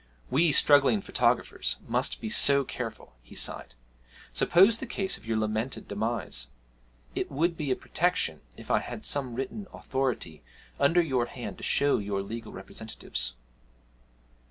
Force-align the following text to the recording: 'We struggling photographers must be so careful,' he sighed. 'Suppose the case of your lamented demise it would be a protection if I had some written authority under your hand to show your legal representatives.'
'We 0.31 0.51
struggling 0.53 0.99
photographers 0.99 1.77
must 1.87 2.19
be 2.21 2.29
so 2.31 2.63
careful,' 2.63 3.13
he 3.21 3.35
sighed. 3.35 3.75
'Suppose 4.33 4.79
the 4.79 4.87
case 4.87 5.15
of 5.15 5.27
your 5.27 5.37
lamented 5.37 5.87
demise 5.87 6.49
it 7.13 7.29
would 7.29 7.55
be 7.55 7.69
a 7.69 7.75
protection 7.75 8.41
if 8.57 8.71
I 8.71 8.79
had 8.79 9.05
some 9.05 9.35
written 9.35 9.67
authority 9.71 10.41
under 10.79 11.03
your 11.03 11.27
hand 11.27 11.57
to 11.59 11.63
show 11.63 11.99
your 11.99 12.23
legal 12.23 12.51
representatives.' 12.51 13.35